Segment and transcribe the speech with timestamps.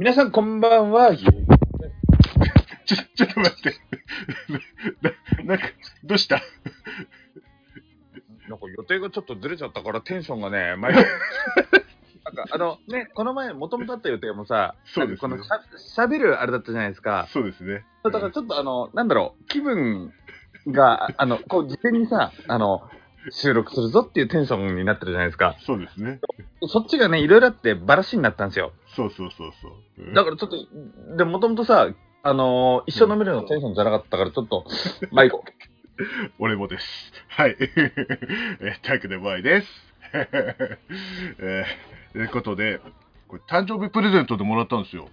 [0.00, 1.14] 皆さんこんばんは。
[1.14, 1.30] ちょ、
[2.86, 3.74] ちょっと待って。
[5.44, 5.66] な、なんか、
[6.04, 6.36] どうした？
[8.48, 17.26] なんか予定がちょっとずれちゃったからテンションがね、前 なんかあのね、この前、もともとあった予定もさ、そうですねこのしゃべるあれだったじゃないですか。
[17.28, 17.84] そうですね。
[18.02, 20.14] だからちょっとあの、なんだろう、気分
[20.66, 22.88] が、あの、こう、事前にさ、あの、
[23.28, 25.56] 収録するぞっていうテンションになってるじゃないですか。
[25.60, 26.20] そうですね。
[26.68, 28.72] そっちがね、いろいろあってバラシになったんですよ。
[28.96, 29.72] そうそうそうそう。
[29.98, 31.88] うんだからちょっと、でもともとさ、
[32.22, 34.64] あのー一緒飲めるのテンションじゃなかったから、ちょっと、
[35.10, 35.52] まあ行こう。
[36.38, 37.12] 俺もです。
[37.28, 37.56] はい。
[37.60, 39.68] えー、タイクでバイです。
[40.12, 42.80] えー、ということで、
[43.28, 45.08] これ誕生日プレゼントでもらったんですよ。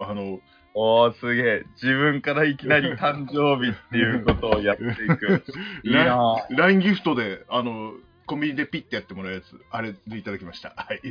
[0.00, 0.40] あの、
[0.74, 1.64] おー、すげえ。
[1.82, 5.44] 自分からいきなり誕生日っていうことをやっていく。
[5.82, 6.56] いいなぁ。
[6.56, 7.92] LINE ギフトで、あの、
[8.30, 10.72] コンビニでピッてやってもらうやつ、あれでいただきました。
[10.78, 11.00] はい。
[11.02, 11.10] い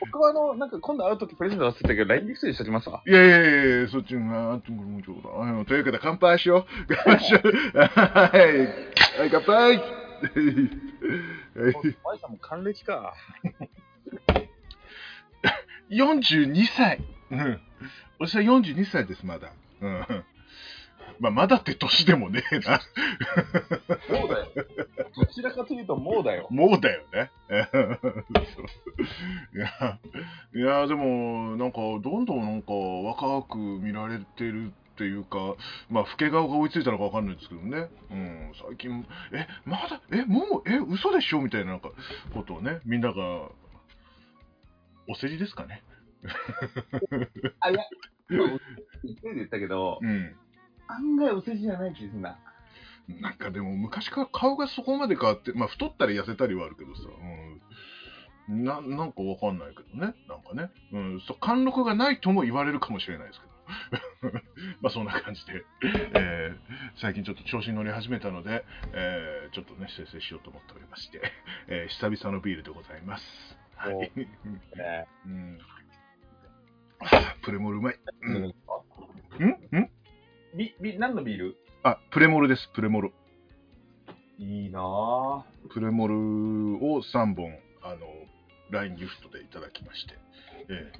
[0.00, 3.04] 僕はあの、なんか今度会うときプレゼント忘れてたけど、LINE ギフトにしときますわ。
[3.06, 6.72] やいやいやいや、そっちが、あともうちょうだあのというわけで、乾杯しよう。
[7.04, 7.52] 乾杯しよう。
[7.78, 8.38] はい。
[9.20, 9.54] はい、乾杯。
[9.54, 9.80] はい
[12.04, 13.14] マイさんも還暦か。
[15.88, 17.00] 42歳。
[17.30, 17.60] うん。
[18.18, 19.52] 私は42歳です、まだ。
[19.80, 20.04] うん。
[21.20, 22.80] まあ、まだって年でもねえな。
[24.18, 24.48] もうだよ。
[25.14, 26.48] どちらかというともうだよ。
[26.50, 27.30] もうだよね。
[29.54, 29.98] いや、
[30.54, 35.56] いや、でも、なんか、どんどんなんか若く見られてるっていうか、
[35.90, 37.90] まあ、老け顔が追いついたのかわかんないですけどね。
[38.10, 41.90] うん、最近、え、まだ、え、もう、え、嘘でしょみたいななんか
[42.32, 43.50] ことをね、みんなが、
[45.06, 45.82] お世辞ですかね。
[47.60, 47.80] あ、いや、
[49.02, 50.36] 一回で言ったけど、うん。
[50.90, 52.38] 案外お世辞じゃない気がするな。
[53.20, 57.02] なんかでも昔から顔がそこまで変わって、まあ太ったり痩せたりはあるけどさ、
[58.48, 63.40] うん、ななんかわかんないけどね、なんかね、うん、そう貫禄がないとも言われるかもしれないです
[64.22, 64.40] けど、
[64.80, 65.64] まあそんな感じで、
[66.14, 66.60] えー
[67.00, 71.20] 最近ちょっと調子に乗り始めたので、えーちょっとね、生成しようと思っておりまして、
[71.68, 73.24] えー久々のビールでございます。
[73.76, 74.12] はい。
[74.14, 74.28] ね、
[75.24, 75.58] うん、
[77.42, 77.98] プレモルうまい。
[78.22, 79.78] うん、ん？
[79.78, 79.90] ん？
[80.54, 81.56] ビ、ビ、何のビール？
[81.82, 83.12] あ、プレモルです、プレモル。
[84.38, 85.42] いいなぁ。
[85.72, 87.98] プレモルを3本、あの、
[88.70, 90.14] LINE ギフトでいただきまして。
[90.68, 90.92] え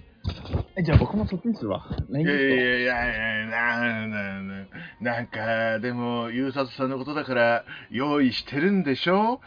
[0.77, 1.85] え、じゃあ僕もそっちにするわ。
[2.15, 4.67] え、いやいやいやいやいやななな
[5.01, 9.41] なんか、でも、ゆうさんのことだから、用意してるんでしょ？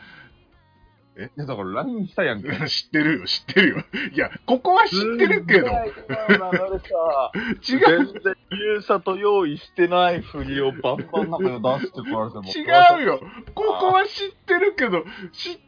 [1.16, 2.50] いや、だから LINE したやんけ。
[2.68, 3.84] 知ってるよ、知ってるよ。
[4.14, 5.84] いや、ここは知ってるけど、違う、
[7.62, 12.44] 全然、ゆうさと用意してないふりをバンバン中で出してこられても。
[13.00, 13.20] 違うよ。
[13.56, 15.60] ここは知ってるけど、し聞い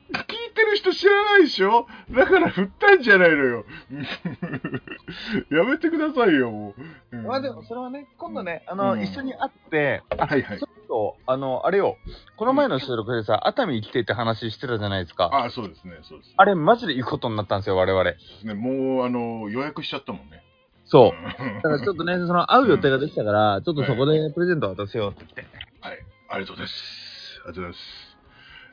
[0.54, 1.88] てる人知らないでしょ？
[2.12, 3.66] だから振ったんじゃないのよ。
[5.52, 6.76] やめてくださいよ、も
[7.12, 7.18] う。
[7.18, 10.68] うんまあでも、それはね、今度ね、あの、うん一緒に会って、あ、はいはいちょ。
[10.68, 11.98] っと、あの、あれよ、
[12.38, 15.30] この前の収録でさ、熱海行きてって話してたじゃないですか。
[15.34, 16.34] あそうですね、そうです。
[16.38, 18.04] あれ、マジで行くことになったんですよ、我々。
[18.44, 20.44] ね、もう、あの、予約しちゃったもんね。
[20.86, 21.44] そう。
[21.44, 25.46] う んだからちょっとね、その、会う予定ができたから、ちょっとそこでプレゼント渡せようって来て。
[25.82, 27.42] はい、ありがとうございます。
[27.46, 28.18] ありがとうございます。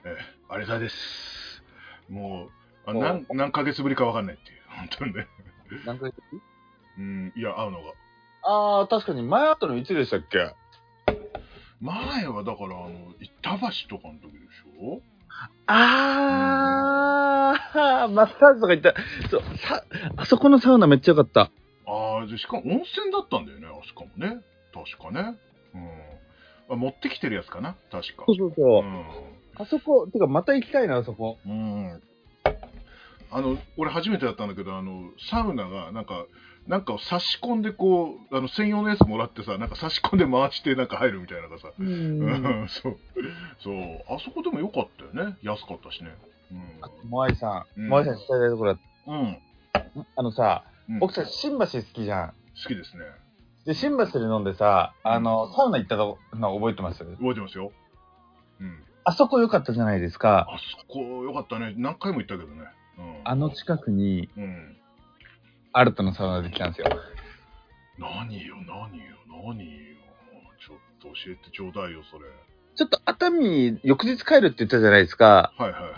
[0.04, 1.62] えー、ありがたいです。
[2.08, 2.48] も
[2.86, 5.26] う、あ何何ヶ月ぶりかわかんないっていう、本当にね。
[5.86, 6.12] 何回
[6.98, 7.92] うん、いや、会うのが。
[8.44, 10.54] ああ、確かに前会ったのいつでしたっけ？
[11.80, 13.58] 前はだから、あの、板
[13.88, 15.00] 橋とかの時でしょ？
[15.66, 17.54] あ
[18.04, 18.94] あ、マッサージとか行った。
[19.30, 19.84] そう、さ、
[20.16, 21.50] あそこのサウナめっちゃよかった。
[21.86, 24.40] ああ、でしかも温泉だったんだよね、あそこもね。
[24.72, 25.38] 確かね。
[25.74, 26.74] うん。
[26.74, 27.76] あ持ってきてるやつかな？
[27.90, 28.24] 確か。
[28.26, 28.82] そうそうそう。
[28.82, 29.04] うん。
[29.56, 31.38] あそこ、てかまた行きたいな、あそこ。
[31.44, 32.02] うん。
[33.30, 36.26] あの、俺初めてだったんだけど、あの、サウナが、なんか、
[36.68, 41.82] なんかを差し込んでこう、あの、専用のやつもらってさ、なんか差し込んで回してなんか入るみたいなのがさ、う。
[41.82, 42.98] うんん、 そう。
[43.58, 43.74] そう。
[44.08, 45.36] あそこでもよかったよね。
[45.42, 46.14] 安かったしね。
[47.08, 49.20] モアイさん、うんモアイさん伝えたいところだうん。
[49.96, 50.06] うん。
[50.14, 52.28] あのさ、うん僕さ、新橋好きじゃん。
[52.28, 53.04] 好きですね。
[53.64, 56.98] で、新橋で飲んでさ、あの、サウナ行ったの覚えてます？
[56.98, 57.72] 覚えてますよ。
[58.60, 58.82] うん。
[59.04, 60.46] あそこ良かったじゃないですか。
[60.48, 61.74] あそこよかったね。
[61.76, 62.62] 何回も行ったけどね。
[62.98, 63.20] うん。
[63.24, 64.76] あの近くに、うん。
[65.72, 66.88] 新たなサウナできたんですよ。
[67.98, 69.96] 何よ、何よ、何よ。
[70.66, 72.24] ちょっと教えてちょうだいよ、それ。
[72.74, 75.52] ちょっと熱海、翌日帰るって言ったじゃないですか。
[75.56, 75.92] はいはいはい。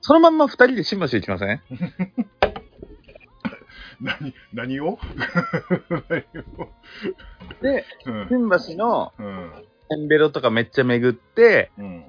[0.00, 1.62] そのまんま二人で新橋行きません
[4.00, 4.98] 何、何を？
[6.08, 6.24] 何
[6.58, 6.68] を
[7.62, 8.26] で、うん。
[8.28, 9.52] 新橋のうん。
[9.92, 12.04] エンベロとかめっちゃ巡って、うん。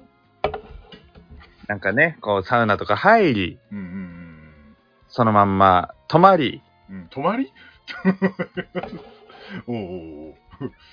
[1.68, 4.76] なんかね、こうサウナとか入り、うんうん
[5.08, 6.96] そのまんま泊まり、うん。
[6.96, 7.08] うん。
[7.08, 7.52] 泊まり？
[9.68, 9.82] おうおう
[10.28, 10.34] おう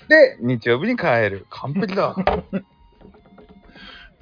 [0.08, 1.46] で、日曜日に帰る。
[1.50, 2.14] 完璧だ。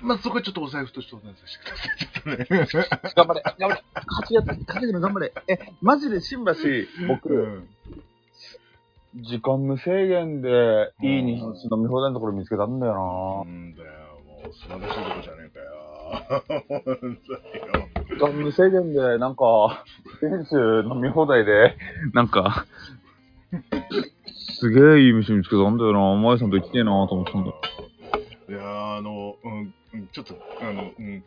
[0.02, 2.66] まあ、そこはちょっとお財布としてお願いさせてください。
[2.66, 3.06] ちょっとね。
[3.14, 3.84] 頑張れ、頑張れ。
[3.94, 5.32] 8月稼ぐの頑張れ。
[5.48, 6.52] え、マジで新橋、
[7.08, 7.68] 僕、うん
[9.14, 13.90] 時間無制限で、いい日本酒飲み放題のところ見つけたんだよなんだよ、
[14.26, 17.16] もう素晴らしいとこじゃねえかよ。
[18.08, 19.84] 時間無制限で、なんか、
[20.20, 20.56] 選手
[20.88, 21.76] 飲み放題で、
[22.14, 22.64] なんか、
[24.58, 26.14] すげえいい店見つけたんだよな。
[26.22, 27.60] 前さんと行きてえなと思ってたんだよ。
[28.48, 31.24] いやー、あの、うん、うんちょっと、あの、うん。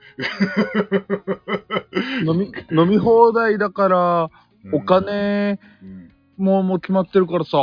[2.28, 4.30] 飲み、飲み放題だから、
[4.72, 7.58] お金うんももう決まってるからさ、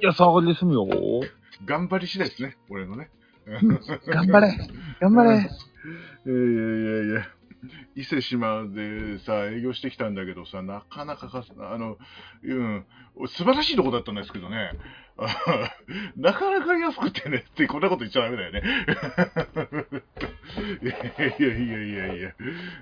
[0.00, 0.88] 安上がりで済むよ。
[1.64, 3.10] 頑張り次第ですね、俺のね。
[4.06, 4.58] 頑張れ、
[5.00, 5.30] 頑張れ。
[6.26, 7.28] いやいやいやいや、
[7.94, 11.98] 伊勢志摩でさ、営業してきたんだけどさ、なかなかかす、あの、
[12.42, 12.86] うん、
[13.28, 14.72] 素晴らしいとこだったんですけどね、
[15.18, 15.26] あ
[16.16, 18.62] なかなか安くてね、ってこんなこと言っちゃダメだよね。
[20.82, 20.94] いや
[21.36, 22.34] いやいやいやいや。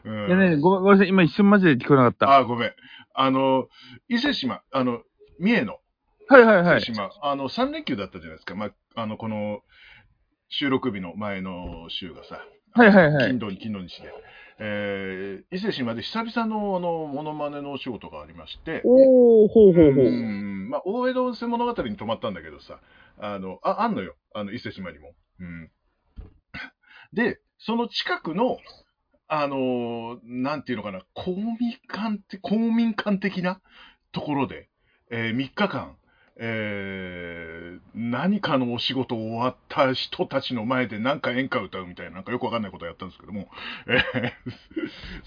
[0.05, 2.37] うんいやね、ごめんごめんなさい、今一瞬マジで聞こえなかった。
[2.37, 2.73] あ、ごめん。
[3.15, 3.69] あの、
[4.09, 5.03] 伊勢志摩、あの、
[5.41, 5.81] 三重の
[6.29, 6.77] はいはいはい。
[6.79, 8.55] 伊勢志摩、あの、3連休だったじゃないですか。
[8.55, 9.63] まあ、あの、この、
[10.51, 12.41] 収録日の前の週がさ、
[12.79, 14.13] はいはいはい金土に金土日で。
[14.61, 20.05] えー、伊勢志摩で久々の、あの、モノマネのお仕事がありまして、おー、ほうほうほう。
[20.05, 22.81] うん、まあ、大江戸温泉物語に泊まったんだけどさ、
[23.19, 24.17] あの、あ、あんのよ。
[24.35, 25.13] あの、伊勢志摩にも。
[25.39, 25.71] うん。
[27.13, 28.59] で、その近くの、
[29.29, 31.57] あの、なんていうのかな、公民
[31.89, 33.61] 館って、公民館的な
[34.11, 34.69] ところで、
[35.11, 35.97] えー、3日間、
[36.41, 43.49] えー、何かのお仕事終わった人たちの前でなんか演歌歌うみたいな、なんかよくわかんないことをやったんですけども、
[43.87, 44.33] えー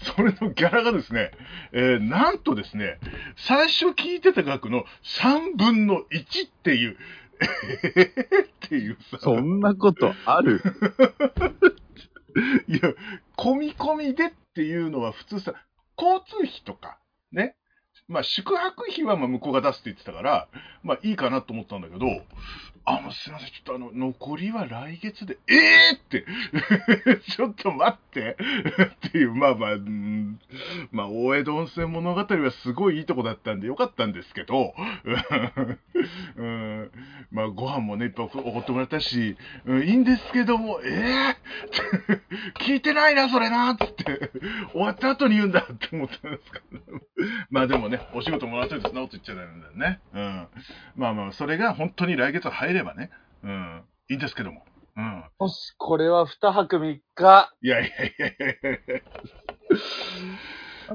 [0.16, 1.30] それのギャラがですね、
[1.72, 2.98] えーなんとですね、
[3.36, 6.96] 最初聞いてた額の3分の1っていう、っ
[8.68, 10.62] ていうさ、そんなことある？
[12.66, 12.80] いや、
[13.36, 15.52] 込み込みでっていうのは普通さ、
[15.98, 16.98] 交通費とか、
[17.32, 17.56] ね。
[18.08, 20.48] まあ、宿泊費はまあ向こうが出すって言ってたから、
[20.82, 22.06] まあいいかなと思ったんだけど、
[22.84, 26.26] あの、すいません、ちょっとあの、残りは来月で、ええー、って、
[27.30, 28.36] ちょっと待って、
[29.06, 30.40] っていう、まあまあ、うん
[30.90, 34.74] まあ、大江戸温泉物語はすごいいいとこだったんでよかったんですけど、
[36.36, 36.90] うん、
[37.30, 42.20] まあ、ご飯もね、いっぱいおごってもらったし、うん、いいんですけども、ええー、
[42.66, 44.32] 聞いてないな、それな、つって、
[44.72, 47.00] 終わった後に言うんだって思ったんですけど、
[47.50, 50.00] まあでもね、お仕事もらってるとそんなこと言っちゃダメなんだよね。
[50.14, 50.48] うん。
[50.96, 53.10] まあまあ、それが本当に来月入ればね、
[53.42, 54.64] うん、いいんですけども。
[54.96, 55.24] うん。
[55.40, 57.54] よし、これは2泊3日。
[57.62, 59.00] いやいやいやいやいやいや。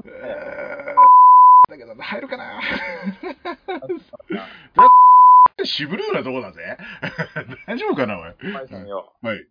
[0.04, 1.08] えー
[1.68, 2.60] だけど、入るかな
[5.64, 6.78] 渋るようなとこだぜ。
[7.66, 8.24] 大丈夫かな、おい。
[8.24, 9.46] はい。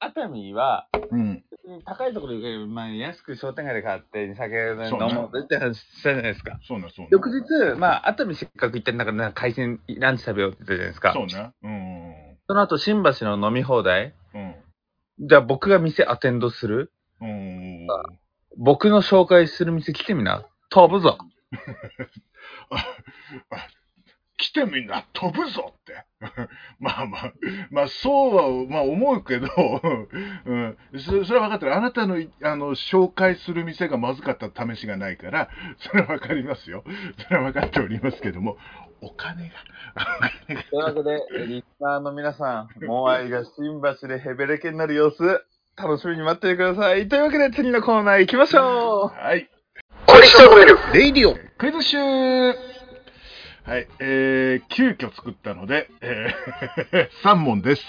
[0.00, 1.44] 熱海は、うん。
[1.84, 4.76] 高いところで、まあ、安く商店街で買って、酒飲
[5.14, 6.58] もうって話したじゃないですか。
[6.62, 7.08] そうね、そうね。
[7.12, 11.12] 翌日、まあ、熱海せっかく行ったんだから、海鮮ランチ食べようって言ったじゃないですか。
[11.12, 11.52] そうね。
[11.62, 12.38] うん。
[12.48, 14.14] その後、新橋の飲み放題。
[14.34, 14.54] うん。
[15.20, 16.92] じゃあ、僕が店アテンドする？
[17.20, 17.86] うん。
[18.56, 20.46] 僕の紹介する店来てみな。
[20.70, 21.18] 飛ぶぞ。
[24.40, 26.06] 来てみんな飛ぶぞって。
[26.80, 27.32] まあまあ、
[27.70, 29.48] まあそうは、まあ思うけど、
[30.46, 31.74] うん、そそれは分かってる。
[31.74, 36.84] あなたのいあの紹介する店がまずかった試しがないから、それは分かりますよ。
[37.18, 38.56] それは分かっておりますけども、
[39.02, 39.54] お金が、
[39.94, 45.22] お金がというわけで、リスナーの皆さん、モアイが新橋でヘベレケになる様子、
[45.76, 47.08] 楽しみに待っててください。
[47.08, 49.40] というわけで、次のコーナー行きましょはい。
[49.40, 49.48] う。
[50.06, 50.66] これ
[51.00, 51.96] レイディオクイズ集
[53.64, 57.82] はい、えー、急遽作ったので、えー、 3問です。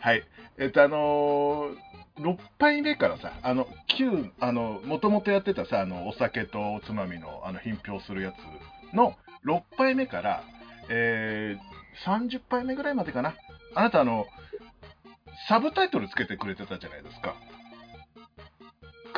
[0.00, 0.24] はい。
[0.58, 1.76] えっと、あのー、
[2.20, 9.14] 6杯目からさ、あの、9、あの、もともとやってたさ、あの、お酒とおつまみの、あの、品評するやつの
[9.46, 10.42] 6杯目から、
[10.88, 13.34] えー、30杯目ぐらいまでかな。
[13.74, 14.26] あなた、あの、
[15.48, 17.36] サブタイトルつけてくれてたじゃないですか。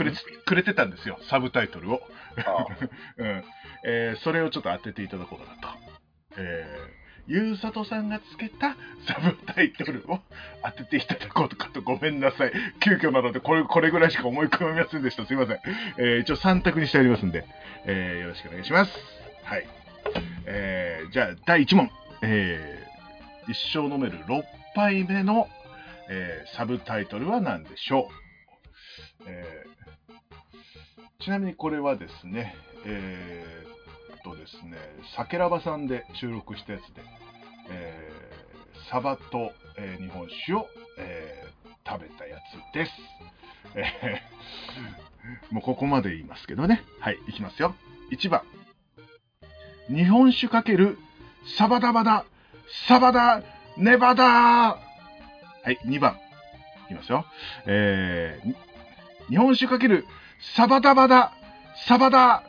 [0.00, 0.12] くれ
[0.47, 2.00] くれてたんですよ、サブタイトルを。
[3.19, 3.45] うん
[3.85, 5.69] えーそれをちょっと当てていただこうかなと。
[6.37, 8.76] えー、ゆうさとさんがつけた
[9.07, 10.21] サブタイトルを
[10.64, 12.52] 当てていただこうとかとごめんなさい。
[12.80, 15.26] 急遽なのでこれ、これぐらいしか思い込みませんでした。
[15.26, 15.59] すいません。
[15.99, 17.45] えー一応3択にしてありますんで、
[17.87, 18.92] えーよろしくお願いします。
[19.45, 19.66] はい。
[20.47, 21.90] えーじゃあ、第1問。
[22.23, 24.42] えー一生飲める6
[24.76, 25.49] 杯目の、
[26.09, 28.09] えーサブタイトルは何でしょ
[29.21, 29.69] う、えー
[31.20, 34.76] ちなみにこれはですね、えーっとですね、
[35.16, 37.02] サケラバさんで収録したやつで、
[37.70, 40.66] えーサバと、えー日本酒を、
[40.98, 41.50] えー
[41.88, 42.36] 食べたや
[42.72, 42.92] つです。
[43.74, 44.20] え
[45.50, 46.82] もうここまで言いますけどね。
[47.00, 47.74] はい、いきますよ。
[48.12, 48.42] 1番。
[49.88, 50.98] 日本酒かける
[51.58, 52.24] サバダバダ、
[52.86, 53.42] サバダ、
[53.76, 54.78] ネバダは
[55.66, 56.18] い、2番。
[56.84, 57.24] いきますよ。
[57.66, 58.54] えー
[59.30, 60.06] 日本酒かける
[60.40, 61.32] サバダバダ、
[61.87, 62.42] サバダ、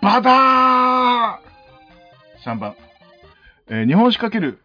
[0.00, 2.76] バダー !3 番。
[3.68, 4.58] えー日本酒かける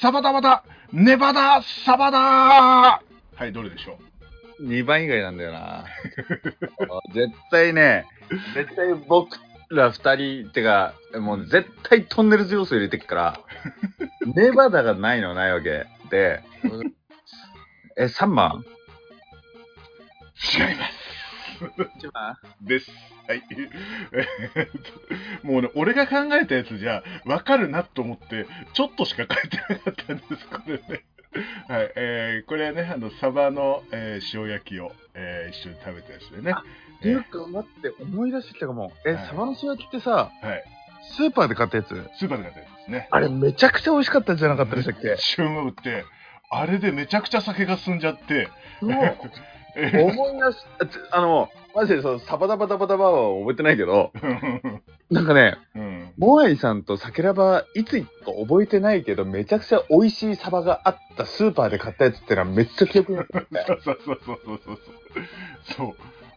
[0.00, 3.98] サバダバダ、ネバダ、サバダーはい、どれでしょ
[4.60, 5.84] う？2番以外なんだよな。
[7.12, 8.06] 絶対ね、
[8.54, 9.36] 絶対僕
[9.70, 13.40] ら2人ってか、もう絶対トンネルズ要素入れてくから、
[14.34, 15.86] ネバダがないのはないわけ。
[16.10, 16.42] で、
[17.98, 18.64] え、3番？
[20.54, 21.01] 違います。
[21.68, 22.90] ?1 番です。
[23.26, 23.42] はい。
[25.42, 31.04] もうね、俺が考えたやつじゃ、わかるなと思って、ちょっとしか書いてなかったんです、これね。
[31.68, 31.92] はい。
[31.96, 36.52] えーこれはね、あの、サバの、えー塩焼きを、えー一緒に食べたやつでね。
[36.98, 38.92] っていうか、待って、思い出してきたかも。
[39.06, 40.64] え、はいサバの塩焼きってさ、はい。
[41.16, 41.88] スーパーで買ったやつ？
[42.16, 43.08] スーパーで買ったやつですね。
[43.10, 45.16] あれめちゃくちゃ美味しかったんじゃなかったでしたっけ？
[45.18, 46.04] 旬を売って、
[46.50, 48.48] あれでめちゃくちゃ酒が進んじゃって、
[50.12, 50.66] 思い出し、
[51.10, 54.12] あの、マジでそのサバダバダバダバは覚えてないけど、
[55.10, 56.12] なんかね、うん。
[56.18, 64.78] モアイさんとサケラバ、いつ行ったか覚えてないけど、めちゃくちゃ美味しいサバがあったスーパーで買ったやつってのはめっちゃ記憶に残ってそうそうそうそうそうそう。
[65.76, 65.84] そ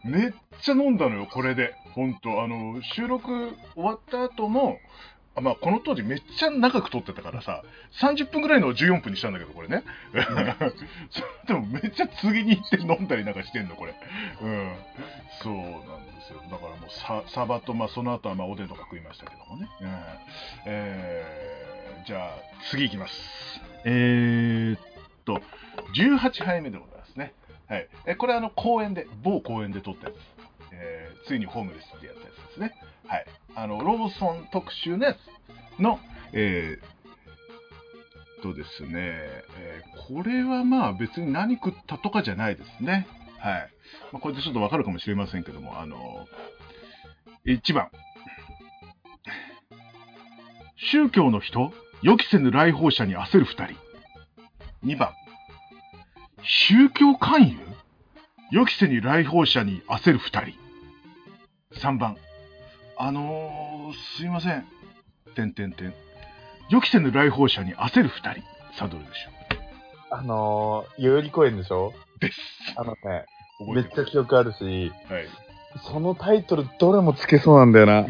[0.04, 0.08] う。
[0.08, 1.74] めっちゃ飲んだのよ、これで。
[1.94, 2.42] ほんと。
[2.42, 4.78] あの、収録終わった後も、あ
[5.40, 7.62] まあ、この当時めっちゃ長く撮ってたからさ、
[8.00, 9.82] 30分ぐらいのを14分にしたんだけど、これね。
[11.46, 13.94] でもめっちゃ次に行って飲んだりなんかしてんの、これ。
[14.40, 14.72] うん。
[15.42, 16.42] そうなんですよ。
[16.50, 19.68] だからもうサ、サバと、まあ、その後はまあ、おでんとか食いましたけどもね。
[19.80, 19.88] うん。
[20.66, 22.30] えー、じゃあ、
[22.70, 23.60] 次行きます。
[23.84, 24.80] えーっ
[25.24, 25.42] と、
[25.94, 27.34] 18杯目でございますね。
[27.68, 27.88] はい。
[28.06, 30.16] え、これあの、公園で、某公園で撮ったやつ。
[30.72, 32.72] えーついにホームレスってやったやつですね。
[33.08, 33.26] はい。
[33.56, 35.98] あの、ローソン特集のやつの、
[36.32, 43.08] えー、とですね、えーこれはまあ別に何食ったとかじゃないですね。
[43.40, 43.70] はい。
[44.12, 46.28] まあ、これでちょっとわかるかもしれませんけども、あの、
[47.44, 47.90] 1番。
[50.76, 51.72] 宗教の人、
[52.02, 53.76] 予期せぬ来訪者に焦る二人。
[54.84, 55.12] 2番。
[56.42, 57.58] 宗教勧誘？
[58.52, 60.56] 予期せぬ来訪者に焦る二人。
[61.80, 62.16] 3番。
[62.98, 64.64] あのー、すいません。
[65.34, 65.94] てんてんてん。
[66.70, 68.40] 予期せぬ来訪者に焦る二人。
[68.78, 72.38] さあ、どれでしょあのー、代々木公園でしょうです。
[72.74, 73.26] あのね、
[73.74, 75.26] めっちゃ記憶あるし、はい。
[75.92, 78.06] そのタイトルどれもつけそうなんだよな。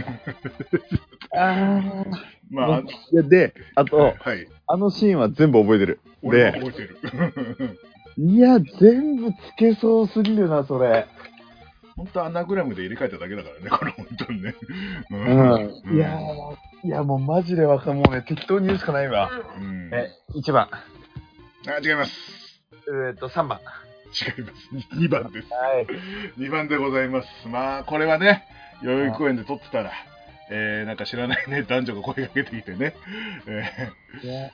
[1.34, 2.04] あ
[2.50, 3.28] まあ、あー。
[3.28, 4.46] で、あと、はい。
[4.68, 6.00] あのシーンは全部覚えてる。
[6.22, 7.78] 俺覚えてる。
[8.18, 11.06] いや、全部つけそうすぎるな、それ。
[11.96, 14.54] 本当アナグラムで入れ替えただけだからね、これ本当にね。
[15.10, 15.18] うう
[15.92, 15.96] ん。
[15.96, 19.30] いやー、いや、もうマジでわかんもうね、適当に言うしかないわ。
[19.58, 20.68] うん、え、1番。
[21.66, 22.12] あ、違います。
[23.08, 23.60] えっと、3番。
[24.06, 24.94] 違います。
[24.96, 25.48] 2番です。
[25.52, 25.86] はい。
[26.38, 27.48] 2番でございます。
[27.48, 28.44] まあ、これはね、
[28.82, 29.92] 代々木公園で撮ってたら、
[30.50, 32.94] えー、なんか知らないね、男女が声かけてきてね、
[33.48, 33.90] え
[34.22, 34.50] いや、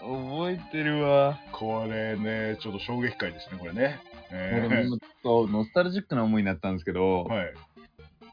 [0.00, 1.38] 覚えてるわ。
[1.48, 4.00] ー、これね、ちょっと衝撃回ですね、これね。
[4.32, 7.54] え俺もちょっとノスタルジックな思いになったんですけど、ー、はい。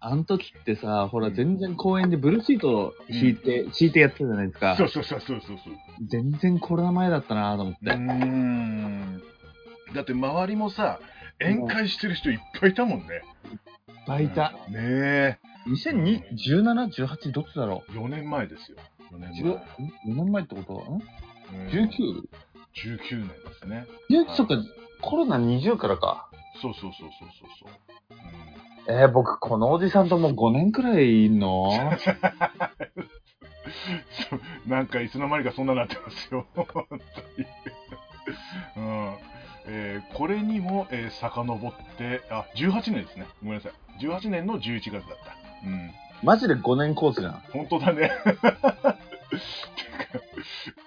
[0.01, 4.85] あの時ってさ、ほら、全然公園でブルーシートを敷いて、敷いてやってたじゃないですかそ。
[4.85, 5.73] うそうそうそうそうそう。
[6.07, 7.79] 全然コロナ前だったなと思って。
[7.85, 9.21] うーん。
[9.95, 10.99] だって周りもさ、
[11.39, 13.05] 宴会してる人いっぱいいたもんね。
[13.05, 13.13] いっ
[14.05, 14.51] ぱいいた。
[14.69, 15.37] ねえ。
[15.67, 18.77] 2017、18どっちだろ4年前ですよ。
[19.11, 19.55] 4う年 ?10 前。
[19.55, 21.01] 4年前ってことん？
[21.59, 22.27] うん ?19?19
[22.83, 23.85] 19年ですね。
[24.35, 24.55] そっか、
[25.01, 26.29] コロナ20からか。
[26.61, 27.71] そうそうそうそうそうそう。
[28.87, 31.71] えー、僕、このおじさんともう5年くらいいんの？
[34.29, 36.45] そ うなんかいつの間にかそんななってますよ。
[36.55, 36.97] 本当に
[38.77, 39.15] うん
[39.67, 43.25] えーこれにも、えー、遡って、あ、18年ですね。
[43.41, 43.73] ごめんなさい。
[44.05, 45.15] 18年の11月だった。
[45.65, 45.91] うん。
[46.23, 47.43] マジで5年コースじゃん。
[47.51, 48.11] 本当だね。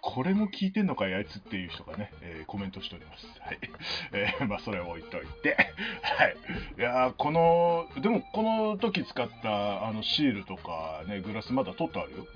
[0.01, 3.27] これも聞いてんのかいあいつっていう人がね、えーコメントしております。
[3.41, 3.59] はい。
[4.13, 5.57] えーまあ、それを置いといて。
[6.03, 6.37] はい。
[6.79, 12.27] いやーこの、でも、この時使った、あの、シールとか、ね、グラスまだ取ってあるよ。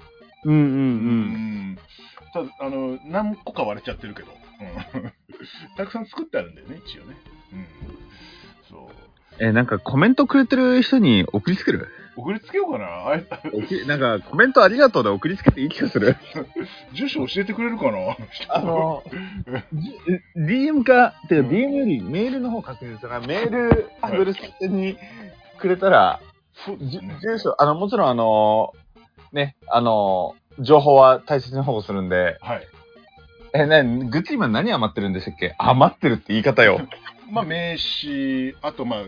[0.44, 0.64] うんうんう
[1.72, 1.78] ん。
[2.32, 4.32] ただ、あの、何個か割れちゃってるけど。
[4.94, 5.12] うん。
[5.76, 7.16] たくさん作ってあるんだよね、一応ね。
[7.52, 7.66] うん。
[8.68, 8.94] そう。
[9.38, 11.88] えーなんかコメントくれてる人に送りつける？
[12.14, 12.86] 送りつけようかな。
[13.86, 16.16] なんか、コメントありがとうで送りつけていい気がする。
[16.92, 18.16] 住所教えてくれるかな？
[18.50, 19.02] あの、
[19.72, 19.98] じ
[20.36, 24.38] DM か、てか DM よりメールの方確認するから、メールアドレス
[24.68, 24.98] に
[25.58, 26.20] くれたら、
[26.54, 27.16] じそうですね。
[27.22, 28.74] 住所、あの、もちろんあの、
[29.32, 32.66] ね、あの、情報は大切に保護するんで、はい。
[33.54, 35.54] え、ね、グッズ今何余ってるんでしたっけ？
[35.58, 36.80] 余ってるって言い方よ。
[37.30, 39.00] まあ、名刺、あと、まあ、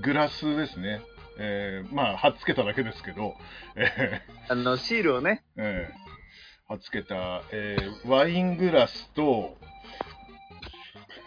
[0.00, 1.02] グラスですね。
[1.38, 3.34] えー、まあ、貼っつけただけですけど、
[3.76, 6.06] えあの、シールをね、ーえー
[6.68, 9.56] 貼っつけた、えーワイングラスと、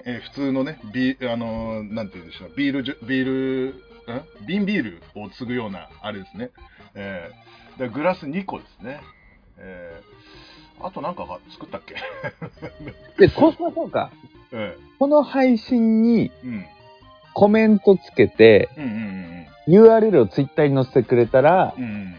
[0.05, 3.75] えー普通のね、ビあのーなんて言うんでしょう、ビールビール、
[4.13, 6.49] ん瓶ビールを継ぐような、あれですね。
[6.95, 8.99] えーでグラス2個ですね。
[9.57, 10.19] えー
[10.81, 11.95] あとなんかが作ったっけ？
[13.17, 14.11] で、こうしましょうか。
[14.53, 16.65] えこの配信にーうん。
[17.33, 19.29] コメントつけて、うんうんうん
[19.67, 21.83] URL をツイッターに載せてくれたら、うん。
[21.83, 22.15] うん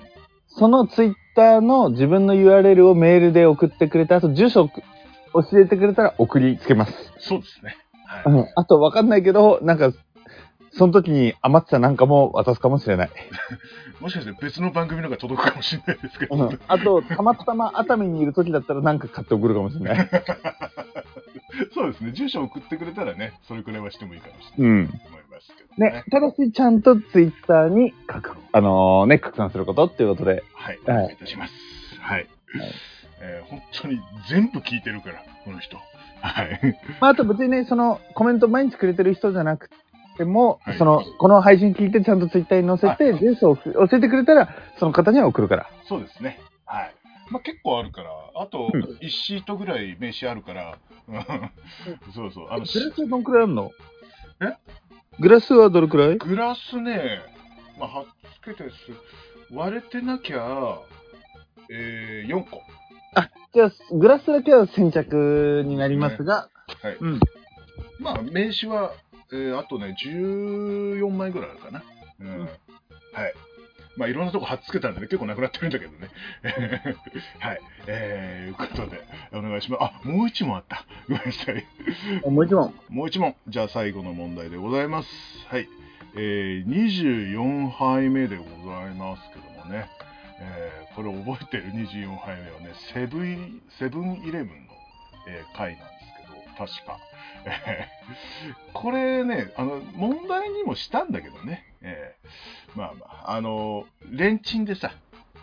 [0.52, 4.68] そのツイッターの自分の URL をメールで送ってくれた後、住所を
[5.42, 6.92] 教えてくれたら送りつけます。
[7.20, 7.76] そうですね。
[8.04, 8.34] はい。
[8.34, 8.46] うん。
[8.56, 9.92] あと、わかんないけど、なんか、
[10.72, 13.10] その時に余ってたなんかも渡すかもしれない。
[14.00, 16.60] もしかして別の番組のが届くかもしれないですけど、うん。
[16.66, 20.10] あと、たまたま熱海にいる時だったらなんか買って送るかもしれない。
[21.74, 24.84] そうですね、住所送ってくれたらね、それくらいはしてもいいかもしれうん。
[24.84, 25.90] ないと思いますけどね。
[25.92, 31.52] ね、ただし、ちゃんとツイッターに書く、あのね、拡散することっていうことで、はい、お願いいたします。
[32.00, 32.26] はい。
[33.22, 35.76] えー本当に全部聞いてるから、この人。
[36.22, 36.78] はい。
[37.00, 39.70] まあ、あと別にね、その、コメント毎日くれてる人じゃなく
[40.16, 45.66] ても、はいその、この配信聞いてちゃんとツイッターに載せて、住所を教えてくれたら、その方には送るから。
[45.84, 46.38] そうですね。
[46.64, 46.94] はい。
[47.30, 51.24] まあ、結構あるから、あとうん1シートぐらい名刺あるから、うん
[52.14, 52.48] そうそう。
[52.50, 53.70] あのグラスはどのくらいあるの？
[54.42, 54.56] え？
[55.20, 56.16] グラスはどれくらい？
[56.18, 57.20] グラスね、
[57.78, 58.04] まあ、貼っ
[58.42, 58.74] つけてす、
[59.52, 60.78] 割れてなきゃ、
[61.70, 62.62] えー、4個。
[63.52, 66.48] じゃあ、グラスだけは先着になりますが、
[66.82, 66.96] はい。
[67.00, 67.20] うん。
[67.98, 68.92] まあ、名刺は、
[69.32, 71.82] えーあとね、14枚ぐらいあるかな。
[72.20, 72.26] うん。
[72.28, 73.34] うんはい。
[74.00, 76.08] まあ、いろんなとこ貼っつけたんでね、結構なくなってるんだけどね。
[77.38, 77.60] はい。
[77.86, 79.82] えー、いうことで、お願いします。
[79.82, 80.86] あ、もう一問あった。
[81.06, 81.66] ごめんなさい。
[82.26, 82.74] もう一問。
[82.88, 83.36] もう一問。
[83.46, 85.46] じゃあ、最後の問題でございます。
[85.48, 85.68] はい。
[86.16, 89.86] えー、24杯目でございますけどもね。
[90.40, 94.72] えーこれ覚えてる？24杯目はね、セブン、セブンイレブンの、
[95.28, 95.99] えー回なん
[96.66, 96.98] 確か。
[98.74, 101.64] これね、あの、問題にもしたんだけどね。
[101.80, 104.92] えーまあまあ、あの、レンチンでさ、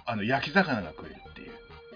[0.06, 1.52] あの、焼き魚が食えるっていう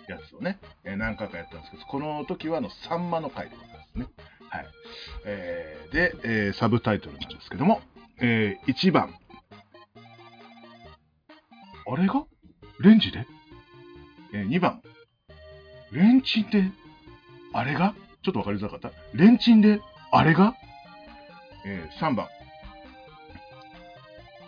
[0.07, 4.07] やつをね、えー何回かやったんですけど、この時はあの、サンマの回でございますね。
[4.49, 4.65] はい。
[5.25, 7.81] えーで、えーサブタイトルなんですけども、
[8.19, 9.13] えー1番。
[11.87, 12.25] あれが？
[12.79, 13.27] レンジで？
[14.33, 14.81] えー、2番。
[15.91, 16.71] レンチンで、
[17.53, 17.93] あれが？
[18.23, 19.79] ちょっとわかりづらかったレンチンで、
[20.11, 20.55] あれが？
[21.65, 22.27] えー、3番。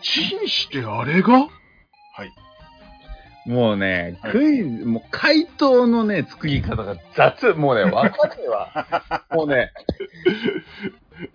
[0.01, 1.39] チンしてあれが？
[1.39, 1.47] は
[2.25, 3.49] い。
[3.49, 7.53] もうね、はいクイズ、もう回答のね、作り方が雑。
[7.53, 9.25] もうね、わかんないわ。
[9.31, 9.71] もうね、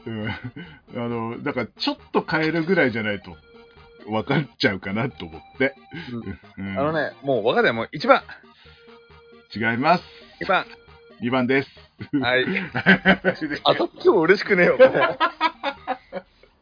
[0.06, 0.34] うん、あ
[0.94, 3.36] の、だからちょっと変えるぐらいじゃないと
[4.06, 5.74] 分かっちゃうかなと思って。
[6.56, 7.72] うんあのね、もうわかんない。
[7.72, 8.22] もう一番、
[9.54, 10.04] 違います。
[10.40, 10.66] 一番。
[11.20, 11.87] 2番です。
[12.20, 12.46] はい。
[12.72, 12.84] だ
[13.64, 15.18] 当たっても嬉しくねえよ、これ。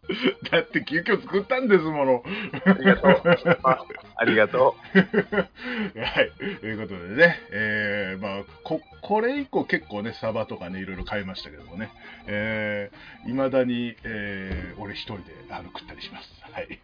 [0.60, 2.22] って急遽作ったんですもの。
[2.64, 3.58] ありがとう。
[3.64, 3.84] あ
[4.16, 6.32] ありがと はい。
[6.60, 11.90] ということでね、えー、まあ、こ、これ以降結構ね、サバとかね、いろいろ買いましたけどもね、
[12.26, 16.30] えー、未だに、えー、俺一人であの食ったりします。
[16.52, 16.78] はい。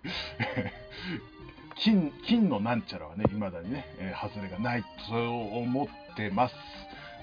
[1.76, 6.54] 金、金のなんちゃらはね、未だにね、えー、外れがないと思ってます。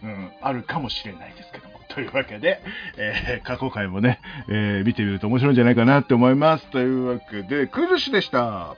[0.03, 1.79] うん、あるかもしれないですけども。
[1.89, 2.61] というわけで、
[2.97, 6.67] えー、過去回もね、えー、見てみると面白いんじゃないかなって思います。
[6.71, 8.75] というわけで、クイズ師でした。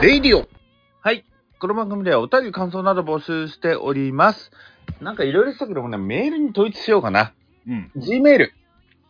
[0.00, 0.48] レイディオ
[1.02, 1.24] はい。
[1.58, 4.50] この番組ではお便り感想など募集しております。
[5.02, 7.34] なんかいろいろしたけどもね、メールに統一しようかな。
[7.68, 7.90] うん。
[7.96, 8.48] Gmail。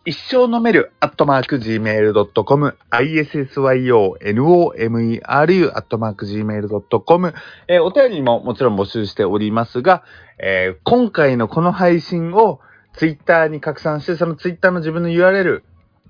[0.06, 7.34] 一生飲める、アットマーク、gmail.com、issyonomeru、アットマーク、gmail.com、
[7.68, 10.02] えーお便りももちろん募集しておりますが、
[10.38, 12.60] えー今回のこの配信を
[12.94, 15.60] ツイッターに拡散して、そのツイッターの自分の URL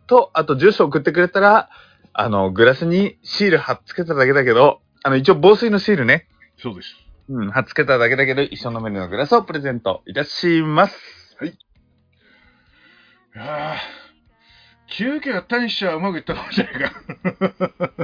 [0.06, 1.68] と、あと住所送ってくれたら、
[2.12, 6.94] あの、グラスにシール貼っつけただけだけど、あの、一応防水のシールね、そうです。
[7.28, 10.96] うん、貼っつけただけだけど、一生飲めるのグラスをプレゼントいたします。
[11.42, 11.50] い
[13.38, 13.76] やー
[14.96, 16.92] 中継やったにしちゃうまくいったかもしれないか。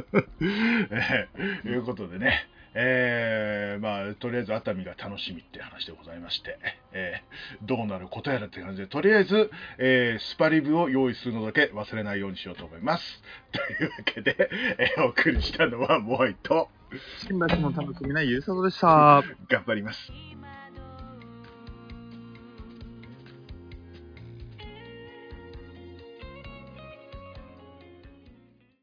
[0.40, 6.58] えーいうことでね、えーまあ、とりあえず熱海が楽しみって話でございまして、
[6.92, 13.22] えーどうなることやらって感じで、とりあえず、えースパリブを用意するのだけ忘れないようにしようと思います。
[13.50, 16.70] というわけで、えーお送りしたのはモアイと、
[17.26, 19.24] 新橋の楽しみなゆうさとでした。
[19.48, 20.12] 頑張ります。